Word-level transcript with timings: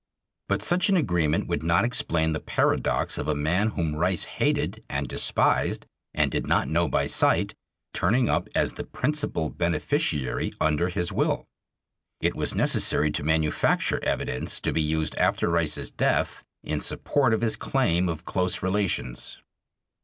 But 0.49 0.63
such 0.63 0.89
an 0.89 0.97
agreement 0.97 1.45
would 1.45 1.61
not 1.61 1.85
explain 1.85 2.31
the 2.33 2.39
paradox 2.39 3.19
of 3.19 3.27
a 3.27 3.35
man 3.35 3.67
whom 3.67 3.95
Rice 3.95 4.23
hated 4.23 4.83
and 4.89 5.07
despised 5.07 5.85
and 6.15 6.31
did 6.31 6.47
not 6.47 6.67
know 6.67 6.87
by 6.87 7.05
sight 7.05 7.53
turning 7.93 8.27
up 8.27 8.49
as 8.55 8.73
the 8.73 8.83
principal 8.83 9.51
beneficiary 9.51 10.53
under 10.59 10.89
his 10.89 11.11
will. 11.11 11.45
It 12.19 12.35
was 12.35 12.55
necessary 12.55 13.11
to 13.11 13.23
manufacture 13.23 14.03
evidence 14.03 14.59
to 14.61 14.73
be 14.73 14.81
used 14.81 15.13
after 15.17 15.49
Rice's 15.51 15.91
death 15.91 16.43
in 16.63 16.79
support 16.81 17.31
of 17.31 17.41
his 17.41 17.55
claim 17.55 18.09
of 18.09 18.25
close 18.25 18.63
relations. 18.63 19.37